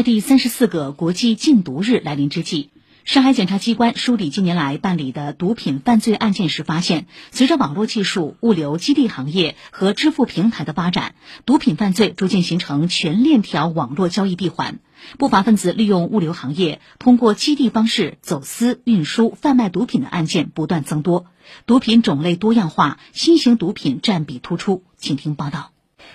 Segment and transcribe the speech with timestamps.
[0.00, 2.70] 在第三十四个国际禁毒日来临之际，
[3.04, 14.78] 上海检察机关梳理近年来办理的毒品犯罪案件时发现，随着网络技术、物流基地行业和支付平台的发展，毒品犯罪逐渐形成全链条网络交易闭环。
[15.18, 21.26] 不法分子利用物流行业，通过基地方式走私、运输、贩卖毒品的案件不断增多，
[21.66, 24.82] 毒品种类多样化，新型毒品占比突出。
[24.96, 25.72] 请听报道。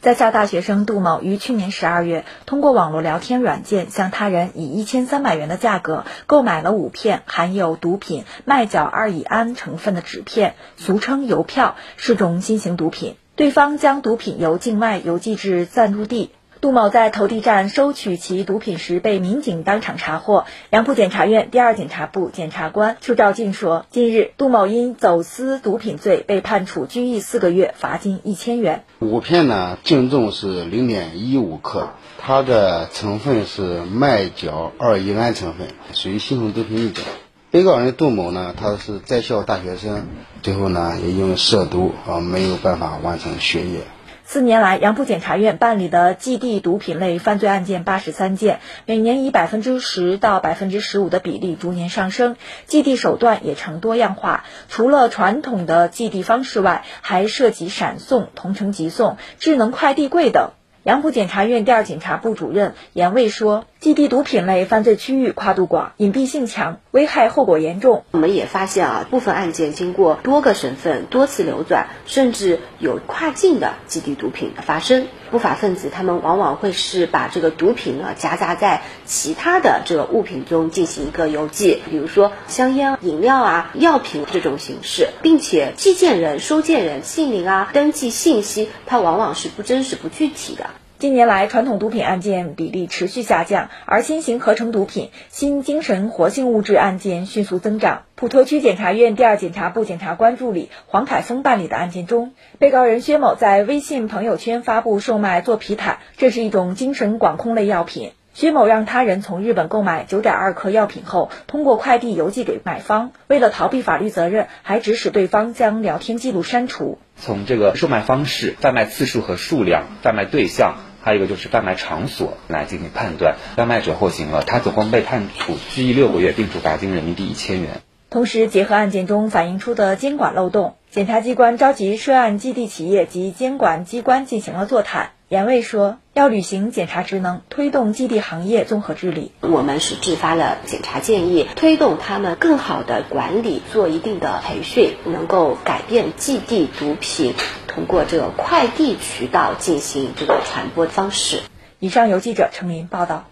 [0.00, 13.16] 在校大学生杜某于去年十二月通过网络聊天软件向他人以一千三百元的价格购买了五片含有毒品麦角二乙胺成分的纸片，俗称邮票，是种新型毒品。
[13.34, 16.30] 对方将毒品由境外邮寄至暂住地。
[16.66, 20.46] 杜某在投递站收取其毒品时被民警当场查获。
[20.70, 28.82] 杨浦检察院第二检察部检察官邱兆进说：“近日，杜某因走私毒品罪被判处拘役四个月，罚金一千元。
[28.98, 37.04] 五片呢，净重是零点一五克，它的成分是麦角二乙胺成分，属于新型毒品一种。
[37.52, 40.08] 被告人杜某呢，他是在校大学生，
[40.42, 43.82] 最后呢也因为涉毒啊，没有办法完成学业。”
[44.28, 52.34] 四年来，杨浦检察院办理的寄递毒品类犯罪案件八十三件，每年以百分之十到百分之十五的比例逐年上升。
[52.66, 60.50] 寄递手段也呈多样化，除了传统的寄递方式外，还涉及闪送、同城急送、智能快递柜等。
[60.82, 68.02] 杨浦检察院第二检察部主任严卫说：“寄递毒品类犯罪区域跨度广，隐蔽性强，危害后果严重。
[68.10, 75.06] 我们也发现啊，部分案件经过多个省份多次流转，甚至有跨境的寄递毒品的发生。
[75.30, 98.04] 不法分子他们往往会是把这个毒品呢夹杂在其他的这个物品中进行一个邮寄，比如说香烟、饮料啊、药品这种形式，并且寄件人、收件人姓名啊、登记信息，它往往是不真实、不具体的。”近年来，传统毒品案件比例持续下降，而新型合成毒品、新精神活性物质案件迅速增长。
[98.14, 108.12] 普陀区检察院第二检察部检察官助理黄凯峰办理的案件中，被告人薛某在微信朋友圈发布售卖做皮坦，这是一种精神管控类药品。
[108.32, 116.98] 薛某让他人从日本购买九点二克药品后，通过快递邮寄给买方，为了逃避法律责任，还指使对方将聊天记录删除。
[117.16, 120.76] 从这个售卖方式、贩卖次数和数量、贩卖对象。
[121.06, 127.80] 还有一个就是贩卖场所来进行判断，贩卖者获刑了，他总共被判处拘役六个月，并处罚金人民币一千元。
[128.10, 135.10] 同时，结合案件中反映出的监管漏洞，检察机关召集涉案基地企业及监管机关进行了座谈。
[135.28, 139.32] 严卫说，要履行检察职能，推动基地行业综合治理。
[139.40, 147.34] 我们是制发了检察建议，推动他们更好的管理，做一定的培训，能够改变基地毒品
[147.66, 151.40] 通过这个快递渠道进行这个传播方式。
[151.80, 153.24] 以上由记者程林报道。